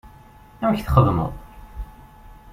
[0.65, 1.33] Amek txedmeḍ?